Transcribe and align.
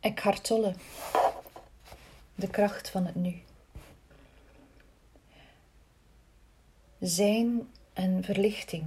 Eckhart 0.00 0.44
Tolle. 0.44 0.74
De 2.34 2.48
kracht 2.48 2.90
van 2.90 3.06
het 3.06 3.14
nu. 3.14 3.42
Zijn 7.00 7.68
en 7.92 8.24
verlichting. 8.24 8.84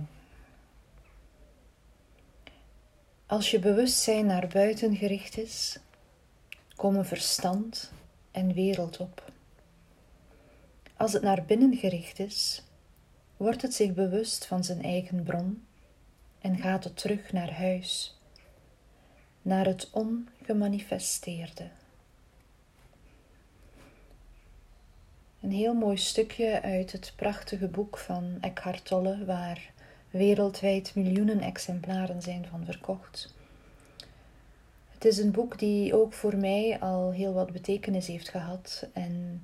Als 3.26 3.52
je 3.52 3.60
bewustzijn 3.60 4.26
naar 4.26 4.47
buiten 4.47 4.96
gericht 4.96 5.38
is, 5.38 5.80
komen 6.76 7.05
verstand 7.05 7.91
en 8.32 8.54
wereld 8.54 9.00
op. 9.00 9.32
Als 10.98 11.14
het 11.14 11.21
naar 11.21 11.45
binnen 11.45 11.77
gericht 11.77 12.20
is, 12.20 12.64
wordt 13.38 13.61
het 13.61 13.73
zich 13.73 13.93
bewust 13.93 14.45
van 14.45 14.64
zijn 14.64 14.84
eigen 14.84 15.23
bron 15.23 15.66
en 16.39 16.57
gaat 16.57 16.84
het 16.84 16.98
terug 16.98 17.32
naar 17.32 17.54
huis 17.54 18.18
naar 19.44 19.66
het 19.66 19.89
ongemanifesteerde. 19.91 21.67
Een 25.41 25.52
heel 25.52 25.73
mooi 25.73 25.98
stukje 25.98 26.62
uit 26.62 26.91
het 26.91 27.13
prachtige 27.16 27.67
boek 27.67 27.98
van 27.98 28.38
Eckhart 28.41 28.86
Tolle, 28.86 29.26
waar 29.26 29.72
wereldwijd 30.09 30.95
miljoenen 30.95 31.40
exemplaren 31.40 32.22
zijn 32.22 32.45
van 32.50 32.66
verkocht. 32.66 33.34
Het 34.91 35.05
is 35.05 35.17
een 35.17 35.31
boek 35.31 35.59
die 35.59 35.95
ook 35.95 36.14
voor 36.14 36.36
mij 36.36 36.80
al 36.80 37.12
heel 37.12 37.34
wat 37.34 37.52
betekenis 37.52 38.08
heeft 38.08 38.30
gehad. 38.30 38.88
En 38.94 39.44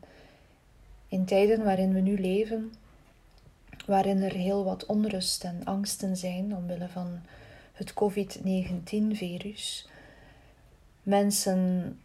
in 1.08 1.26
tijden 1.26 1.64
waarin 1.64 1.94
we 1.94 2.00
nu 2.00 2.20
leven, 2.20 2.73
waarin 3.86 4.22
er 4.22 4.34
heel 4.34 4.64
wat 4.64 4.86
onrust 4.86 5.44
en 5.44 5.62
angsten 5.64 6.18
zijn 6.18 6.56
omwille 6.56 6.88
van 6.88 7.20
het 7.73 7.94
COVID-19-virus, 7.94 9.88
mensen 11.09 11.99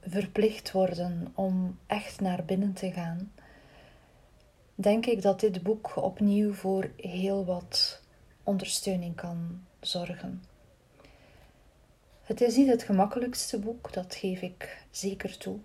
verplicht 0.00 0.72
worden 0.72 1.32
om 1.34 1.78
echt 1.86 2.20
naar 2.20 2.44
binnen 2.44 2.72
te 2.72 2.92
gaan, 2.92 3.32
denk 4.74 5.06
ik 5.06 5.22
dat 5.22 5.40
dit 5.40 5.62
boek 5.62 5.96
opnieuw 5.96 6.52
voor 6.52 6.90
heel 6.96 7.44
wat 7.44 8.00
ondersteuning 8.42 9.14
kan 9.14 9.64
zorgen. 9.80 10.42
Het 12.22 12.40
is 12.40 12.56
niet 12.56 12.68
het 12.68 12.82
gemakkelijkste 12.82 13.58
boek, 13.58 13.92
dat 13.92 14.14
geef 14.14 14.40
ik 14.40 14.84
zeker 14.90 15.38
toe. 15.38 15.58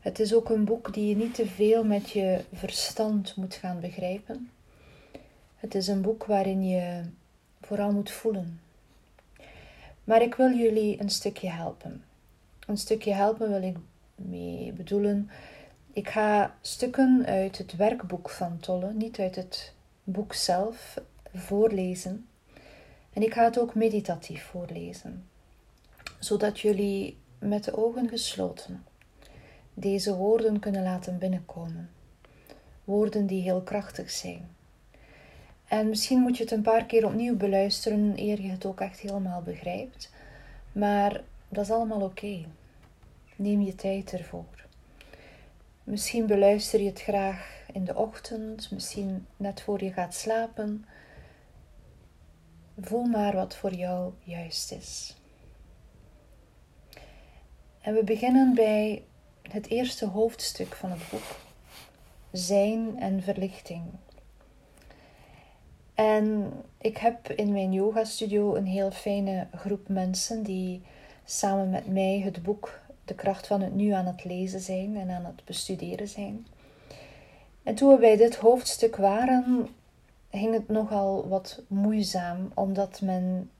Het 0.00 0.20
is 0.20 0.34
ook 0.34 0.50
een 0.50 0.64
boek 0.64 0.94
die 0.94 1.08
je 1.08 1.16
niet 1.16 1.34
te 1.34 1.46
veel 1.46 1.84
met 1.84 2.10
je 2.10 2.44
verstand 2.52 3.36
moet 3.36 3.54
gaan 3.54 3.80
begrijpen. 3.80 4.50
Het 5.56 5.74
is 5.74 5.86
een 5.86 6.02
boek 6.02 6.24
waarin 6.24 6.68
je 6.68 7.02
vooral 7.60 7.92
moet 7.92 8.10
voelen. 8.10 8.63
Maar 10.04 10.22
ik 10.22 10.34
wil 10.34 10.52
jullie 10.52 11.00
een 11.00 11.10
stukje 11.10 11.50
helpen. 11.50 12.04
Een 12.66 12.76
stukje 12.76 13.12
helpen 13.12 13.48
wil 13.48 13.62
ik 13.62 13.76
mee 14.14 14.72
bedoelen. 14.72 15.30
Ik 15.92 16.08
ga 16.08 16.54
stukken 16.60 17.24
uit 17.26 17.58
het 17.58 17.76
werkboek 17.76 18.30
van 18.30 18.58
Tolle, 18.58 18.92
niet 18.92 19.18
uit 19.18 19.36
het 19.36 19.72
boek 20.04 20.34
zelf, 20.34 21.00
voorlezen. 21.34 22.28
En 23.12 23.22
ik 23.22 23.34
ga 23.34 23.44
het 23.44 23.58
ook 23.58 23.74
meditatief 23.74 24.44
voorlezen, 24.44 25.28
zodat 26.18 26.60
jullie 26.60 27.18
met 27.38 27.64
de 27.64 27.76
ogen 27.76 28.08
gesloten 28.08 28.84
deze 29.74 30.16
woorden 30.16 30.58
kunnen 30.58 30.82
laten 30.82 31.18
binnenkomen. 31.18 31.90
Woorden 32.84 33.26
die 33.26 33.42
heel 33.42 33.62
krachtig 33.62 34.10
zijn. 34.10 34.53
En 35.68 35.88
misschien 35.88 36.20
moet 36.20 36.36
je 36.36 36.42
het 36.42 36.52
een 36.52 36.62
paar 36.62 36.84
keer 36.84 37.06
opnieuw 37.06 37.36
beluisteren 37.36 38.12
eer 38.16 38.40
je 38.40 38.50
het 38.50 38.66
ook 38.66 38.80
echt 38.80 39.00
helemaal 39.00 39.42
begrijpt. 39.42 40.12
Maar 40.72 41.22
dat 41.48 41.64
is 41.64 41.70
allemaal 41.70 42.00
oké. 42.00 42.44
Neem 43.36 43.60
je 43.60 43.74
tijd 43.74 44.12
ervoor. 44.12 44.64
Misschien 45.84 46.26
beluister 46.26 46.80
je 46.80 46.88
het 46.88 47.00
graag 47.00 47.62
in 47.72 47.84
de 47.84 47.94
ochtend, 47.94 48.70
misschien 48.70 49.26
net 49.36 49.62
voor 49.62 49.84
je 49.84 49.92
gaat 49.92 50.14
slapen. 50.14 50.86
Voel 52.80 53.04
maar 53.04 53.34
wat 53.34 53.56
voor 53.56 53.74
jou 53.74 54.12
juist 54.22 54.72
is. 54.72 55.16
En 57.80 57.94
we 57.94 58.04
beginnen 58.04 58.54
bij 58.54 59.04
het 59.42 59.68
eerste 59.68 60.06
hoofdstuk 60.06 60.74
van 60.74 60.90
het 60.90 61.10
boek: 61.10 61.36
Zijn 62.30 62.98
en 62.98 63.22
verlichting. 63.22 63.82
En 65.94 66.52
ik 66.78 66.96
heb 66.96 67.30
in 67.30 67.52
mijn 67.52 67.72
yoga 67.72 68.04
studio 68.04 68.54
een 68.54 68.66
heel 68.66 68.90
fijne 68.90 69.46
groep 69.54 69.88
mensen 69.88 70.42
die 70.42 70.82
samen 71.24 71.70
met 71.70 71.86
mij 71.86 72.20
het 72.24 72.42
boek 72.42 72.80
De 73.04 73.14
kracht 73.14 73.46
van 73.46 73.60
het 73.60 73.74
nu 73.74 73.90
aan 73.90 74.06
het 74.06 74.24
lezen 74.24 74.60
zijn 74.60 74.96
en 74.96 75.10
aan 75.10 75.24
het 75.24 75.44
bestuderen 75.44 76.08
zijn. 76.08 76.46
En 77.62 77.74
toen 77.74 77.90
we 77.90 77.98
bij 77.98 78.16
dit 78.16 78.36
hoofdstuk 78.36 78.96
waren, 78.96 79.68
ging 80.30 80.52
het 80.52 80.68
nogal 80.68 81.28
wat 81.28 81.62
moeizaam, 81.66 82.50
omdat 82.54 83.00
men 83.00 83.50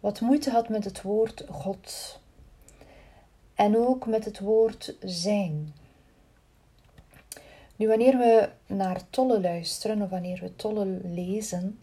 wat 0.00 0.20
moeite 0.20 0.50
had 0.50 0.68
met 0.68 0.84
het 0.84 1.02
woord 1.02 1.44
God. 1.50 2.20
En 3.54 3.76
ook 3.76 4.06
met 4.06 4.24
het 4.24 4.40
woord 4.40 4.96
zijn. 5.00 5.74
Nu, 7.84 7.90
wanneer 7.90 8.18
we 8.18 8.48
naar 8.66 9.00
Tolle 9.10 9.40
luisteren 9.40 10.02
of 10.02 10.10
wanneer 10.10 10.40
we 10.40 10.56
Tolle 10.56 10.86
lezen, 11.02 11.80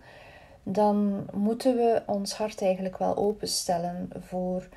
dan 0.64 1.28
moeten 1.34 1.76
we 1.76 2.04
ons 2.06 2.34
hart 2.34 2.62
eigenlijk 2.62 2.98
wel 2.98 3.16
openstellen 3.18 4.10
voor 4.20 4.68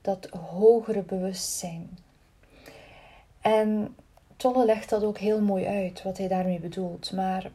dat 0.00 0.28
hogere 0.28 1.02
bewustzijn. 1.02 1.98
En 3.40 3.96
Tolle 4.36 4.64
legt 4.64 4.90
dat 4.90 5.04
ook 5.04 5.18
heel 5.18 5.40
mooi 5.40 5.66
uit, 5.66 6.02
wat 6.02 6.18
hij 6.18 6.28
daarmee 6.28 6.60
bedoelt, 6.60 7.12
maar 7.12 7.50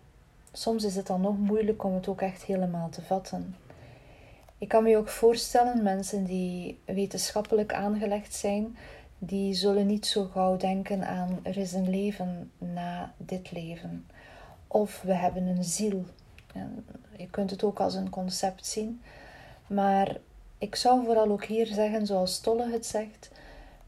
soms 0.52 0.84
is 0.84 0.96
het 0.96 1.08
dan 1.08 1.22
nog 1.22 1.38
moeilijk 1.38 1.84
om 1.84 1.94
het 1.94 2.08
ook 2.08 2.22
echt 2.22 2.44
helemaal 2.44 2.90
te 2.90 3.02
vatten. 3.02 3.56
Ik 4.58 4.68
kan 4.68 4.84
me 4.84 4.98
ook 4.98 5.10
voorstellen, 5.10 5.84
mensen 5.84 6.24
die 6.24 6.80
wetenschappelijk 6.86 7.74
aangelegd 7.74 8.34
zijn, 8.34 8.78
die 9.20 9.54
zullen 9.54 9.88
niet 9.88 10.06
zo 10.06 10.26
gauw 10.26 10.58
denken 10.58 11.08
aan 11.08 11.40
er 11.44 11.58
is 11.58 11.74
een 11.74 11.90
leven 11.90 12.52
na 12.58 13.14
dit 13.18 13.52
leven. 13.52 14.06
Of 14.68 15.02
we 15.02 15.14
hebben 15.14 15.44
een 15.44 15.64
ziel. 15.64 16.06
Je 17.18 17.30
kunt 17.30 17.50
het 17.50 17.64
ook 17.64 17.80
als 17.80 17.94
een 17.94 18.10
concept 18.10 18.66
zien. 18.66 19.02
Maar 19.68 20.18
ik 20.58 20.76
zou 20.76 21.06
vooral 21.06 21.32
ook 21.32 21.46
hier 21.46 21.66
zeggen, 21.66 22.06
zoals 22.06 22.40
Tolle 22.40 22.72
het 22.72 22.86
zegt, 22.86 23.32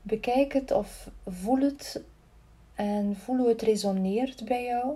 bekijk 0.02 0.54
het 0.54 0.72
of 0.72 1.10
voel 1.26 1.60
het 1.60 2.02
en 2.76 3.16
voel 3.16 3.38
hoe 3.38 3.50
het 3.50 3.62
resoneert 3.62 4.46
bij 4.46 4.64
jou. 4.64 4.96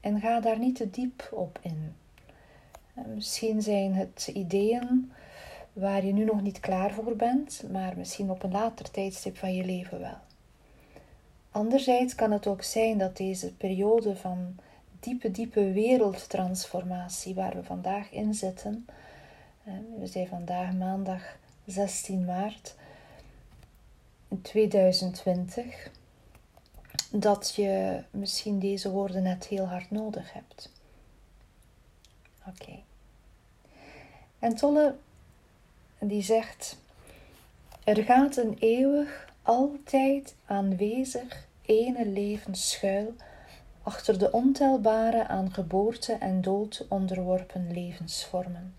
En 0.00 0.20
ga 0.20 0.40
daar 0.40 0.58
niet 0.58 0.76
te 0.76 0.90
diep 0.90 1.28
op 1.32 1.58
in. 1.62 1.94
Misschien 3.14 3.62
zijn 3.62 3.94
het 3.94 4.30
ideeën 4.34 5.12
waar 5.78 6.04
je 6.04 6.12
nu 6.12 6.24
nog 6.24 6.42
niet 6.42 6.60
klaar 6.60 6.92
voor 6.92 7.16
bent, 7.16 7.62
maar 7.70 7.96
misschien 7.96 8.30
op 8.30 8.42
een 8.42 8.50
later 8.50 8.90
tijdstip 8.90 9.36
van 9.36 9.54
je 9.54 9.64
leven 9.64 10.00
wel. 10.00 10.18
Anderzijds 11.50 12.14
kan 12.14 12.32
het 12.32 12.46
ook 12.46 12.62
zijn 12.62 12.98
dat 12.98 13.16
deze 13.16 13.54
periode 13.54 14.16
van 14.16 14.56
diepe, 15.00 15.30
diepe 15.30 15.72
wereldtransformatie 15.72 17.34
waar 17.34 17.54
we 17.54 17.64
vandaag 17.64 18.10
in 18.10 18.34
zitten, 18.34 18.86
we 19.98 20.06
zijn 20.06 20.26
vandaag 20.26 20.72
maandag 20.72 21.36
16 21.64 22.24
maart 22.24 22.74
2020, 24.42 25.90
dat 27.10 27.54
je 27.56 28.02
misschien 28.10 28.58
deze 28.58 28.90
woorden 28.90 29.22
net 29.22 29.46
heel 29.46 29.66
hard 29.66 29.90
nodig 29.90 30.32
hebt. 30.32 30.72
Oké. 32.46 32.78
En 34.38 34.54
Tolle 34.54 34.94
die 35.98 36.22
zegt: 36.22 36.76
Er 37.84 38.04
gaat 38.04 38.36
een 38.36 38.56
eeuwig, 38.58 39.28
altijd 39.42 40.34
aanwezig 40.44 41.46
ene 41.62 42.06
leven 42.06 42.54
schuil 42.54 43.14
achter 43.82 44.18
de 44.18 44.32
ontelbare 44.32 45.26
aan 45.26 45.52
geboorte 45.52 46.12
en 46.12 46.40
dood 46.40 46.86
onderworpen 46.88 47.72
levensvormen. 47.72 48.74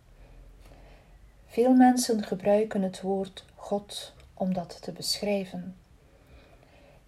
Veel 1.47 1.73
mensen 1.73 2.23
gebruiken 2.23 2.81
het 2.81 3.01
woord 3.01 3.45
God 3.55 4.13
om 4.33 4.53
dat 4.53 4.81
te 4.81 4.91
beschrijven. 4.91 5.75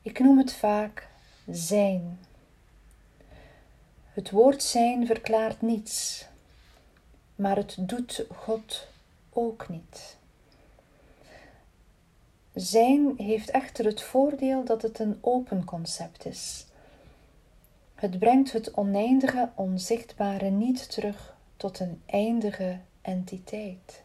Ik 0.02 0.20
noem 0.20 0.38
het 0.38 0.54
vaak 0.54 1.08
zijn. 1.52 2.20
Het 4.14 4.32
woord 4.32 4.64
zijn 4.64 5.06
verklaart 5.06 5.62
niets, 5.62 6.26
maar 7.36 7.56
het 7.56 7.76
doet 7.80 8.26
God 8.36 8.88
ook 9.34 9.70
niet. 9.70 10.18
Zijn 12.54 13.14
heeft 13.18 13.50
echter 13.50 13.86
het 13.86 14.02
voordeel 14.02 14.64
dat 14.64 14.82
het 14.82 15.00
een 15.00 15.18
open 15.22 15.66
concept 15.66 16.26
is. 16.26 16.66
Het 17.96 18.20
brengt 18.20 18.52
het 18.52 18.74
oneindige, 18.74 19.50
onzichtbare 19.56 20.50
niet 20.50 20.92
terug 20.92 21.36
tot 21.58 21.80
een 21.80 22.02
eindige 22.06 22.80
entiteit. 23.02 24.04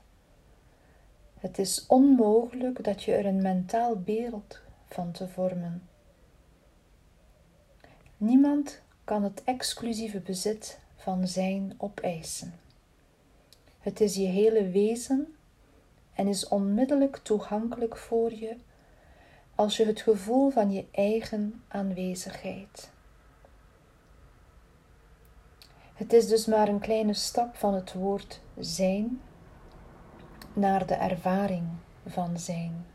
Het 1.38 1.58
is 1.58 1.84
onmogelijk 1.86 2.84
dat 2.84 3.02
je 3.02 3.14
er 3.14 3.26
een 3.26 3.42
mentaal 3.42 4.00
beeld 4.00 4.60
van 4.88 5.12
te 5.12 5.28
vormen. 5.28 5.88
Niemand 8.16 8.80
kan 9.04 9.22
het 9.22 9.44
exclusieve 9.44 10.20
bezit 10.20 10.78
van 10.96 11.28
zijn 11.28 11.74
opeisen. 11.76 12.65
Het 13.86 14.00
is 14.00 14.14
je 14.14 14.26
hele 14.26 14.68
wezen 14.68 15.36
en 16.12 16.26
is 16.26 16.48
onmiddellijk 16.48 17.16
toegankelijk 17.16 17.96
voor 17.96 18.32
je 18.32 18.56
als 19.54 19.76
je 19.76 19.86
het 19.86 20.00
gevoel 20.00 20.50
van 20.50 20.72
je 20.72 20.86
eigen 20.90 21.62
aanwezigheid. 21.68 22.90
Het 25.94 26.12
is 26.12 26.28
dus 26.28 26.46
maar 26.46 26.68
een 26.68 26.80
kleine 26.80 27.14
stap 27.14 27.54
van 27.54 27.74
het 27.74 27.92
woord 27.92 28.40
zijn 28.58 29.20
naar 30.52 30.86
de 30.86 30.94
ervaring 30.94 31.68
van 32.06 32.38
zijn. 32.38 32.86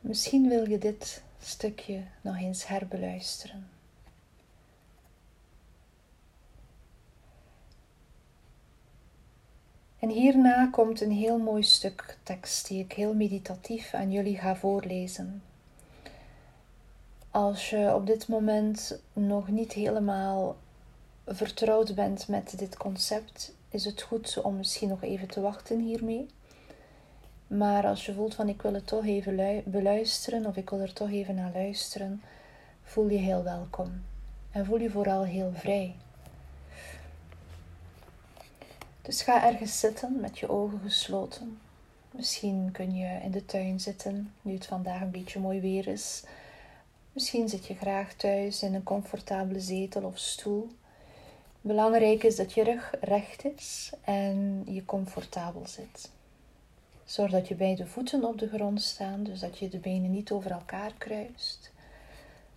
Misschien 0.00 0.48
wil 0.48 0.68
je 0.68 0.78
dit 0.78 1.22
stukje 1.38 2.02
nog 2.20 2.36
eens 2.36 2.66
herbeluisteren. 2.66 3.79
En 10.00 10.08
hierna 10.08 10.68
komt 10.70 11.00
een 11.00 11.12
heel 11.12 11.38
mooi 11.38 11.62
stuk 11.62 12.18
tekst 12.22 12.68
die 12.68 12.84
ik 12.84 12.92
heel 12.92 13.14
meditatief 13.14 13.94
aan 13.94 14.12
jullie 14.12 14.38
ga 14.38 14.56
voorlezen. 14.56 15.42
Als 17.30 17.70
je 17.70 17.94
op 17.94 18.06
dit 18.06 18.28
moment 18.28 19.00
nog 19.12 19.48
niet 19.48 19.72
helemaal 19.72 20.56
vertrouwd 21.26 21.94
bent 21.94 22.28
met 22.28 22.58
dit 22.58 22.76
concept, 22.76 23.54
is 23.68 23.84
het 23.84 24.02
goed 24.02 24.40
om 24.42 24.56
misschien 24.56 24.88
nog 24.88 25.02
even 25.02 25.28
te 25.28 25.40
wachten 25.40 25.80
hiermee. 25.80 26.26
Maar 27.46 27.86
als 27.86 28.06
je 28.06 28.14
voelt 28.14 28.34
van 28.34 28.48
ik 28.48 28.62
wil 28.62 28.74
het 28.74 28.86
toch 28.86 29.06
even 29.06 29.62
beluisteren 29.64 30.46
of 30.46 30.56
ik 30.56 30.70
wil 30.70 30.80
er 30.80 30.92
toch 30.92 31.10
even 31.10 31.34
naar 31.34 31.52
luisteren, 31.54 32.22
voel 32.82 33.08
je 33.08 33.18
heel 33.18 33.42
welkom. 33.42 34.02
En 34.50 34.64
voel 34.64 34.80
je 34.80 34.90
vooral 34.90 35.24
heel 35.24 35.52
vrij. 35.54 35.96
Dus 39.10 39.22
ga 39.22 39.44
ergens 39.44 39.80
zitten 39.80 40.20
met 40.20 40.38
je 40.38 40.48
ogen 40.48 40.80
gesloten. 40.80 41.60
Misschien 42.10 42.68
kun 42.72 42.94
je 42.94 43.20
in 43.22 43.30
de 43.30 43.44
tuin 43.44 43.80
zitten, 43.80 44.34
nu 44.42 44.54
het 44.54 44.66
vandaag 44.66 45.00
een 45.00 45.10
beetje 45.10 45.40
mooi 45.40 45.60
weer 45.60 45.86
is. 45.86 46.24
Misschien 47.12 47.48
zit 47.48 47.66
je 47.66 47.74
graag 47.74 48.14
thuis 48.14 48.62
in 48.62 48.74
een 48.74 48.82
comfortabele 48.82 49.60
zetel 49.60 50.02
of 50.02 50.18
stoel. 50.18 50.68
Belangrijk 51.60 52.22
is 52.22 52.36
dat 52.36 52.52
je 52.52 52.64
rug 52.64 52.94
recht 53.00 53.44
is 53.44 53.92
en 54.00 54.62
je 54.66 54.84
comfortabel 54.84 55.66
zit. 55.66 56.10
Zorg 57.04 57.30
dat 57.30 57.48
je 57.48 57.54
beide 57.54 57.86
voeten 57.86 58.24
op 58.24 58.38
de 58.38 58.48
grond 58.48 58.82
staan, 58.82 59.22
dus 59.22 59.40
dat 59.40 59.58
je 59.58 59.68
de 59.68 59.78
benen 59.78 60.10
niet 60.10 60.30
over 60.30 60.50
elkaar 60.50 60.92
kruist. 60.98 61.72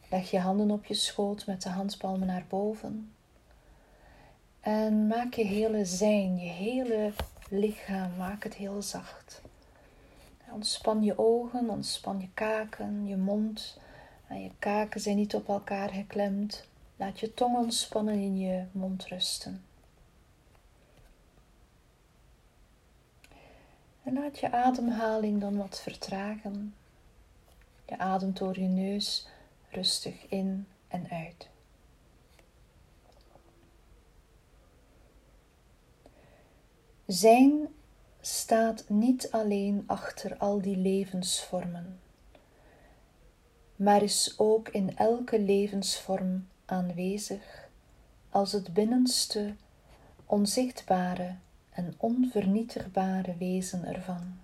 Leg 0.10 0.32
je 0.32 0.40
handen 0.40 0.72
op 0.72 0.86
je 0.86 0.94
schoot 0.94 1.46
met 1.46 1.62
de 1.62 1.70
handpalmen 1.70 2.28
naar 2.28 2.46
boven. 2.50 3.13
En 4.64 5.08
maak 5.08 5.34
je 5.34 5.44
hele 5.44 5.86
zijn, 5.86 6.38
je 6.38 6.50
hele 6.50 7.14
lichaam, 7.50 8.16
maak 8.18 8.44
het 8.44 8.54
heel 8.54 8.82
zacht. 8.82 9.42
Ontspan 10.52 11.04
je 11.04 11.18
ogen, 11.18 11.70
ontspan 11.70 12.20
je 12.20 12.30
kaken, 12.34 13.08
je 13.08 13.18
mond. 13.18 13.80
En 14.28 14.42
je 14.42 14.52
kaken 14.60 15.02
zijn 15.02 15.16
niet 15.16 15.36
op 15.36 15.48
elkaar 15.48 15.90
geklemd. 15.90 16.68
Laat 16.96 17.20
je 17.20 17.34
tong 17.34 17.58
ontspannen 17.58 18.14
in 18.14 18.38
je 18.38 18.66
mond 18.72 19.06
rusten. 19.06 19.66
En 24.04 24.14
laat 24.14 24.40
je 24.40 24.52
ademhaling 24.52 25.42
dan 25.42 25.58
wat 25.58 25.82
vertragen. 25.82 26.76
Je 27.86 27.98
ademt 27.98 28.38
door 28.38 28.60
je 28.60 28.68
neus 28.68 29.28
rustig 29.70 30.28
in 30.28 30.68
en 30.88 31.10
uit. 31.10 31.52
Zijn 37.14 37.68
staat 38.22 38.84
niet 38.88 39.32
alleen 39.32 39.84
achter 39.86 40.38
al 40.38 40.62
die 40.62 40.78
levensvormen, 40.78 42.00
maar 43.76 44.04
is 44.04 44.34
ook 44.38 44.70
in 44.70 44.98
elke 44.98 45.40
levensvorm 45.40 46.48
aanwezig 46.66 47.70
als 48.30 48.52
het 48.52 48.74
binnenste, 48.74 49.54
onzichtbare 50.26 51.36
en 51.70 51.94
onvernietigbare 51.98 53.36
wezen 53.38 53.86
ervan. 53.86 54.40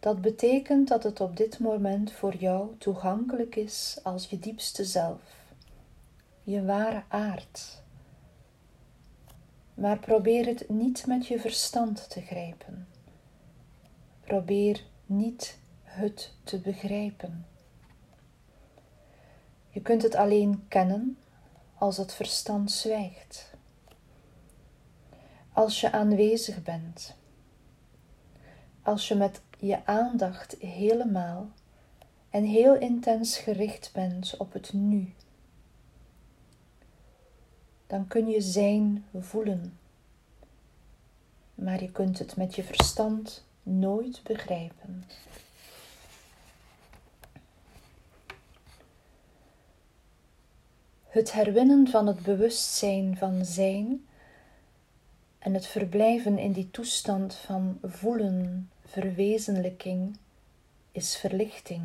Dat 0.00 0.20
betekent 0.20 0.88
dat 0.88 1.02
het 1.02 1.20
op 1.20 1.36
dit 1.36 1.58
moment 1.58 2.12
voor 2.12 2.36
jou 2.36 2.76
toegankelijk 2.78 3.56
is 3.56 3.98
als 4.02 4.26
je 4.26 4.38
diepste 4.38 4.84
zelf, 4.84 5.20
je 6.42 6.64
ware 6.64 7.02
aard 7.08 7.82
maar 9.74 9.98
probeer 9.98 10.46
het 10.46 10.68
niet 10.68 11.06
met 11.06 11.26
je 11.26 11.40
verstand 11.40 12.10
te 12.10 12.20
grijpen. 12.20 12.88
Probeer 14.20 14.84
niet 15.06 15.58
het 15.82 16.34
te 16.44 16.58
begrijpen. 16.58 17.46
Je 19.68 19.80
kunt 19.80 20.02
het 20.02 20.14
alleen 20.14 20.64
kennen 20.68 21.18
als 21.74 21.96
het 21.96 22.14
verstand 22.14 22.70
zwijgt. 22.70 23.52
Als 25.52 25.80
je 25.80 25.92
aanwezig 25.92 26.62
bent. 26.62 27.14
Als 28.82 29.08
je 29.08 29.14
met 29.14 29.40
je 29.58 29.86
aandacht 29.86 30.56
helemaal 30.58 31.48
en 32.30 32.44
heel 32.44 32.74
intens 32.76 33.38
gericht 33.38 33.90
bent 33.92 34.36
op 34.36 34.52
het 34.52 34.72
nu 34.72 35.14
dan 37.86 38.06
kun 38.06 38.28
je 38.28 38.40
zijn 38.40 39.04
voelen. 39.18 39.78
Maar 41.54 41.82
je 41.82 41.92
kunt 41.92 42.18
het 42.18 42.36
met 42.36 42.54
je 42.54 42.64
verstand 42.64 43.44
nooit 43.62 44.20
begrijpen. 44.22 45.04
Het 51.14 51.32
herwinnen 51.32 51.88
van 51.88 52.06
het 52.06 52.22
bewustzijn 52.22 53.16
van 53.16 53.44
zijn 53.44 54.06
en 55.38 55.54
het 55.54 55.66
verblijven 55.66 56.38
in 56.38 56.52
die 56.52 56.70
toestand 56.70 57.34
van 57.34 57.78
voelen, 57.82 58.70
verwezenlijking, 58.84 60.16
is 60.92 61.16
verlichting. 61.16 61.82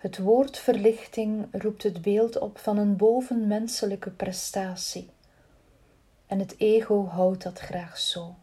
Het 0.00 0.18
woord 0.18 0.58
verlichting 0.58 1.48
roept 1.52 1.82
het 1.82 2.02
beeld 2.02 2.38
op 2.38 2.58
van 2.58 2.76
een 2.76 2.96
bovenmenselijke 2.96 4.10
prestatie. 4.10 5.10
En 6.26 6.38
het 6.38 6.54
ego 6.58 7.06
houdt 7.06 7.42
dat 7.42 7.58
graag 7.58 7.98
zo. 7.98 8.34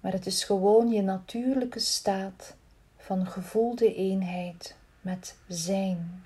Maar 0.00 0.12
het 0.12 0.26
is 0.26 0.44
gewoon 0.44 0.90
je 0.90 1.02
natuurlijke 1.02 1.78
staat 1.78 2.56
van 2.96 3.26
gevoelde 3.26 3.94
eenheid 3.94 4.76
met 5.00 5.36
zijn. 5.48 6.24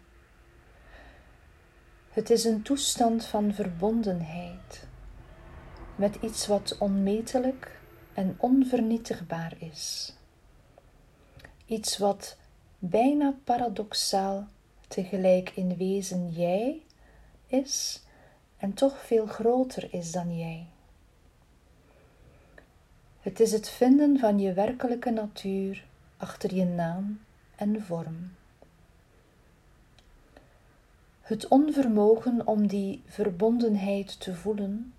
Het 2.10 2.30
is 2.30 2.44
een 2.44 2.62
toestand 2.62 3.24
van 3.24 3.54
verbondenheid 3.54 4.86
met 5.96 6.14
iets 6.20 6.46
wat 6.46 6.78
onmetelijk 6.78 7.80
en 8.14 8.36
onvernietigbaar 8.38 9.54
is. 9.58 10.14
Iets 11.66 11.98
wat 11.98 12.36
bijna 12.78 13.34
paradoxaal 13.44 14.46
tegelijk 14.88 15.50
in 15.54 15.76
wezen 15.76 16.30
jij 16.30 16.82
is 17.46 18.02
en 18.56 18.74
toch 18.74 18.98
veel 18.98 19.26
groter 19.26 19.94
is 19.94 20.12
dan 20.12 20.38
jij. 20.38 20.66
Het 23.20 23.40
is 23.40 23.52
het 23.52 23.68
vinden 23.68 24.18
van 24.18 24.38
je 24.38 24.52
werkelijke 24.52 25.10
natuur 25.10 25.84
achter 26.16 26.54
je 26.54 26.64
naam 26.64 27.20
en 27.56 27.82
vorm. 27.82 28.32
Het 31.20 31.48
onvermogen 31.48 32.46
om 32.46 32.66
die 32.66 33.02
verbondenheid 33.06 34.20
te 34.20 34.34
voelen 34.34 34.94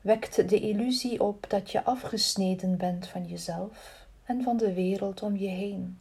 wekt 0.00 0.48
de 0.48 0.60
illusie 0.60 1.22
op 1.22 1.44
dat 1.48 1.70
je 1.70 1.84
afgesneden 1.84 2.76
bent 2.76 3.06
van 3.06 3.26
jezelf 3.26 4.06
en 4.24 4.42
van 4.42 4.56
de 4.56 4.72
wereld 4.72 5.22
om 5.22 5.36
je 5.36 5.48
heen 5.48 5.98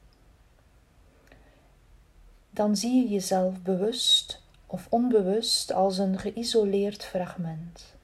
dan 2.57 2.75
zie 2.75 3.03
je 3.03 3.09
jezelf 3.09 3.61
bewust 3.61 4.41
of 4.65 4.87
onbewust 4.89 5.73
als 5.73 5.97
een 5.97 6.19
geïsoleerd 6.19 7.03
fragment. 7.03 7.95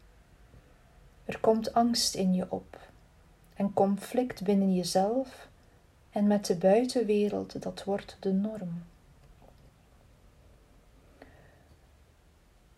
Er 1.26 1.40
komt 1.40 1.74
angst 1.74 2.16
in 2.16 2.34
je 2.34 2.46
op 2.50 2.80
en 3.56 3.74
conflict 3.74 4.44
binnen 4.44 4.76
jezelf 4.76 5.48
en 6.10 6.28
met 6.28 6.46
de 6.46 6.56
buitenwereld, 6.56 7.62
dat 7.62 7.84
wordt 7.84 8.18
de 8.20 8.32
norm. 8.32 8.84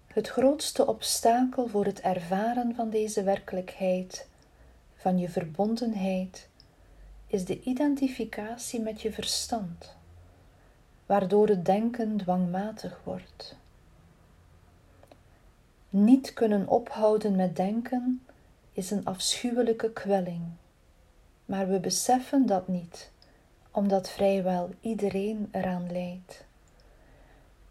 Het 0.07 0.27
grootste 0.27 0.87
obstakel 0.87 1.67
voor 1.67 1.85
het 1.85 2.01
ervaren 2.01 2.75
van 2.75 2.89
deze 2.89 3.23
werkelijkheid, 3.23 4.27
van 4.95 5.17
je 5.17 5.29
verbondenheid, 5.29 6.47
is 7.27 7.45
de 7.45 7.61
identificatie 7.61 8.79
met 8.81 9.01
je 9.01 9.11
verstand, 9.11 9.95
waardoor 11.05 11.47
het 11.47 11.65
denken 11.65 12.17
dwangmatig 12.17 12.99
wordt. 13.03 13.55
Niet 15.89 16.33
kunnen 16.33 16.67
ophouden 16.67 17.35
met 17.35 17.55
denken 17.55 18.21
is 18.71 18.91
een 18.91 19.05
afschuwelijke 19.05 19.91
kwelling, 19.91 20.43
maar 21.45 21.67
we 21.67 21.79
beseffen 21.79 22.45
dat 22.45 22.67
niet, 22.67 23.11
omdat 23.71 24.09
vrijwel 24.09 24.69
iedereen 24.81 25.49
eraan 25.51 25.91
lijdt. 25.91 26.43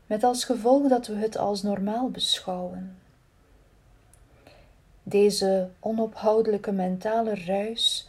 Met 0.06 0.24
als 0.24 0.44
gevolg 0.44 0.88
dat 0.88 1.06
we 1.06 1.14
het 1.14 1.36
als 1.36 1.62
normaal 1.62 2.10
beschouwen. 2.10 2.96
Deze 5.02 5.70
onophoudelijke 5.80 6.72
mentale 6.72 7.34
ruis 7.34 8.08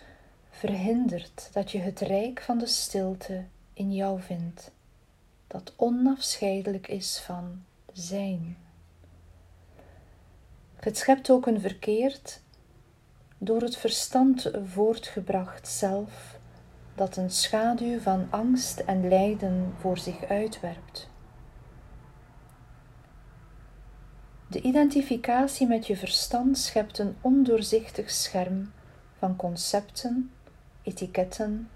verhindert 0.50 1.50
dat 1.54 1.72
je 1.72 1.80
het 1.80 2.00
rijk 2.00 2.42
van 2.42 2.58
de 2.58 2.66
stilte 2.66 3.44
in 3.74 3.94
jou 3.94 4.22
vindt, 4.22 4.72
dat 5.56 5.74
onafscheidelijk 5.76 6.88
is 6.88 7.20
van 7.20 7.64
zijn. 7.94 8.58
Het 10.76 10.98
schept 10.98 11.30
ook 11.30 11.46
een 11.48 11.62
verkeerd, 11.62 12.42
door 13.38 13.62
het 13.62 13.78
verstand 13.78 14.52
voortgebracht 14.66 15.68
zelf, 15.68 16.40
dat 16.96 17.18
een 17.18 17.30
schaduw 17.30 18.00
van 18.00 18.28
angst 18.30 18.80
en 18.80 19.08
lijden 19.08 19.74
voor 19.80 19.98
zich 19.98 20.24
uitwerpt. 20.24 21.10
De 24.48 24.62
identificatie 24.62 25.68
met 25.68 25.88
je 25.88 25.98
verstand 25.98 26.58
schept 26.58 26.98
een 26.98 27.16
ondoorzichtig 27.22 28.12
scherm 28.12 28.72
van 29.18 29.36
concepten, 29.36 30.32
etiketten, 30.82 31.70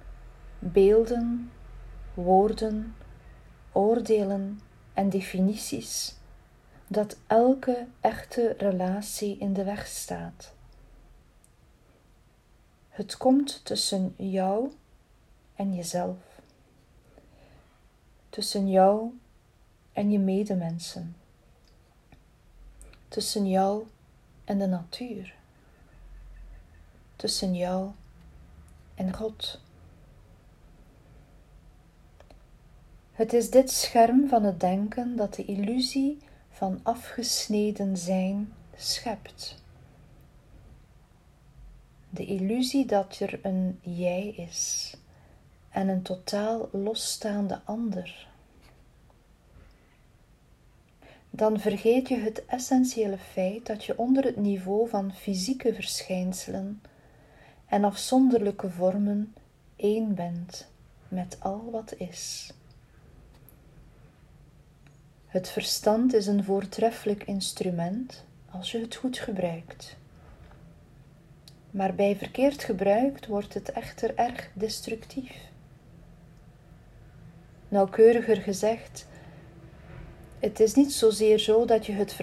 beelden, 0.60 1.52
woorden, 2.14 2.94
oordelen 3.80 4.62
en 4.94 5.10
definities 5.10 6.16
dat 6.88 7.18
elke 7.28 7.88
echte 8.02 8.56
relatie 8.58 9.38
in 9.38 9.54
de 9.54 9.64
weg 9.64 9.88
staat. 9.88 10.54
Het 12.90 13.18
komt 13.18 13.66
tussen 13.66 14.14
jou 14.18 14.72
en 15.56 15.76
jezelf, 15.76 16.18
tussen 18.30 18.70
jou 18.70 19.20
en 19.94 20.12
je 20.12 20.20
medemensen, 20.20 21.16
tussen 23.08 23.50
jou 23.50 23.88
en 24.44 24.60
de 24.60 24.68
natuur, 24.68 25.36
tussen 27.16 27.56
jou 27.56 27.92
en 28.96 29.14
God. 29.14 29.60
Het 33.20 33.34
is 33.34 33.50
dit 33.50 33.72
scherm 33.72 34.28
van 34.28 34.44
het 34.44 34.60
denken 34.60 35.16
dat 35.16 35.34
de 35.34 35.46
illusie 35.46 36.18
van 36.50 36.80
afgesneden 36.84 37.98
zijn 37.98 38.54
schept. 38.76 39.64
De 42.10 42.26
illusie 42.26 42.86
dat 42.86 43.20
er 43.20 43.40
een 43.42 43.80
jij 43.82 44.28
is 44.28 44.94
en 45.70 45.88
een 45.88 46.02
totaal 46.02 46.70
losstaande 46.72 47.62
ander. 47.66 48.28
Dan 51.30 51.60
vergeet 51.60 52.08
je 52.08 52.18
het 52.18 52.46
essentiële 52.46 53.18
feit 53.18 53.66
dat 53.66 53.84
je 53.84 53.98
onder 53.98 54.24
het 54.24 54.38
niveau 54.38 54.90
van 54.90 55.14
fysieke 55.14 55.74
verschijnselen 55.74 56.82
en 57.66 57.84
afzonderlijke 57.84 58.70
vormen 58.70 59.34
één 59.76 60.16
bent 60.16 60.68
met 61.08 61.38
al 61.40 61.70
wat 61.72 61.94
is. 61.98 62.54
Het 65.30 65.50
verstand 65.50 66.14
is 66.14 66.28
een 66.28 66.44
voortreffelijk 66.44 67.24
instrument 67.24 68.26
als 68.52 68.72
je 68.72 68.80
het 68.80 68.96
goed 68.96 69.18
gebruikt. 69.18 69.98
Maar 71.72 71.96
bij 71.96 72.16
verkeerd 72.16 72.64
gebruikt 72.64 73.28
wordt 73.28 73.54
het 73.54 73.72
echter 73.72 74.16
erg 74.16 74.50
destructief. 74.54 75.32
Nauwkeuriger 77.68 78.36
gezegd, 78.36 79.08
het 80.40 80.60
is 80.60 80.74
niet 80.74 80.94
zozeer 80.94 81.40
zo 81.40 81.66
dat 81.66 81.86
je 81.86 81.92
het 81.92 82.16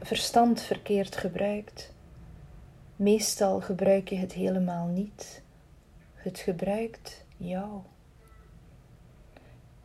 verstand 0.00 0.60
verkeerd 0.60 1.16
gebruikt. 1.16 1.92
Meestal 2.96 3.60
gebruik 3.60 4.08
je 4.08 4.16
het 4.16 4.32
helemaal 4.32 4.86
niet. 4.86 5.42
Het 6.14 6.38
gebruikt 6.38 7.24
jou. 7.36 7.80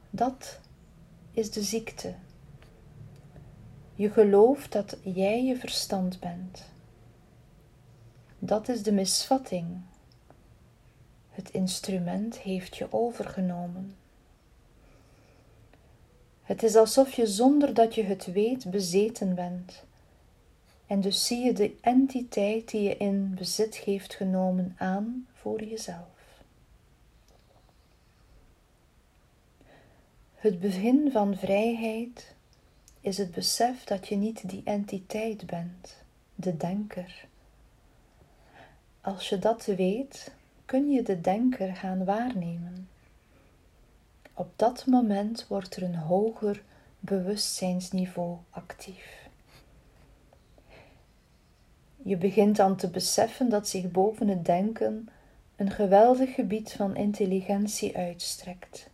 Dat 0.09 0.59
is 1.31 1.51
de 1.51 1.63
ziekte 1.63 2.13
je 3.99 4.09
gelooft 4.09 4.71
dat 4.71 4.97
jij 5.03 5.43
je 5.43 5.57
verstand 5.57 6.19
bent. 6.19 6.65
Dat 8.39 8.69
is 8.69 8.83
de 8.83 8.91
misvatting. 8.91 9.67
Het 11.29 11.51
instrument 11.51 12.37
heeft 12.37 12.77
je 12.77 12.93
overgenomen. 12.93 13.95
Het 16.43 16.63
is 16.63 16.75
alsof 16.75 17.13
je 17.13 17.27
zonder 17.27 17.73
dat 17.73 17.95
je 17.95 18.03
het 18.03 18.25
weet 18.25 18.71
bezeten 18.71 19.35
bent. 19.35 19.83
En 20.87 21.01
dus 21.01 21.25
zie 21.25 21.43
je 21.43 21.53
de 21.53 21.77
entiteit 21.81 22.69
die 22.69 22.81
je 22.81 22.97
in 22.97 23.33
bezit 23.35 23.77
heeft 23.77 24.15
genomen 24.15 24.75
aan 24.77 25.27
voor 25.33 25.63
jezelf. 25.63 26.43
Het 30.35 30.59
begin 30.59 31.11
van 31.11 31.35
vrijheid 31.35 32.37
is 33.01 33.17
het 33.17 33.31
besef 33.31 33.83
dat 33.83 34.07
je 34.07 34.15
niet 34.15 34.49
die 34.49 34.61
entiteit 34.65 35.45
bent, 35.45 35.95
de 36.35 36.57
denker. 36.57 37.25
Als 39.01 39.29
je 39.29 39.39
dat 39.39 39.65
weet, 39.65 40.31
kun 40.65 40.89
je 40.89 41.01
de 41.01 41.21
denker 41.21 41.75
gaan 41.75 42.05
waarnemen. 42.05 42.89
Op 44.33 44.51
dat 44.55 44.85
moment 44.85 45.47
wordt 45.47 45.75
er 45.75 45.83
een 45.83 45.95
hoger 45.95 46.63
bewustzijnsniveau 46.99 48.37
actief. 48.49 49.27
Je 52.03 52.17
begint 52.17 52.55
dan 52.55 52.75
te 52.75 52.89
beseffen 52.89 53.49
dat 53.49 53.67
zich 53.67 53.91
boven 53.91 54.27
het 54.27 54.45
denken 54.45 55.09
een 55.55 55.71
geweldig 55.71 56.33
gebied 56.33 56.71
van 56.71 56.95
intelligentie 56.95 57.97
uitstrekt 57.97 58.89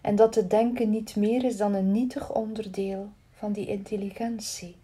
en 0.00 0.16
dat 0.16 0.34
het 0.34 0.50
denken 0.50 0.90
niet 0.90 1.16
meer 1.16 1.44
is 1.44 1.56
dan 1.56 1.74
een 1.74 1.92
nietig 1.92 2.32
onderdeel 2.32 3.10
van 3.30 3.52
die 3.52 3.66
intelligentie. 3.66 4.76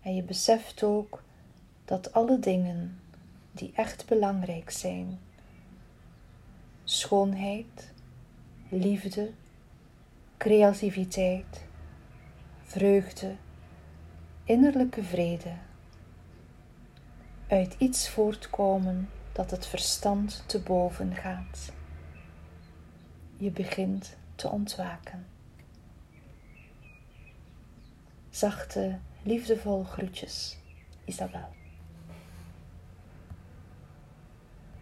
En 0.00 0.14
je 0.14 0.22
beseft 0.22 0.82
ook 0.82 1.22
dat 1.84 2.12
alle 2.12 2.38
dingen 2.38 3.00
die 3.52 3.72
echt 3.74 4.06
belangrijk 4.06 4.70
zijn, 4.70 5.18
schoonheid, 6.84 7.92
liefde, 8.68 9.30
creativiteit, 10.36 11.64
vreugde, 12.62 13.34
innerlijke 14.44 15.02
vrede, 15.02 15.52
uit 17.46 17.74
iets 17.78 18.08
voortkomen 18.08 19.10
dat 19.32 19.50
het 19.50 19.66
verstand 19.66 20.44
te 20.46 20.60
boven 20.60 21.14
gaat 21.14 21.72
je 23.44 23.50
begint 23.50 24.16
te 24.34 24.48
ontwaken. 24.48 25.26
Zachte, 28.30 28.98
liefdevol 29.22 29.84
groetjes, 29.84 30.58
Isabel. 31.04 31.48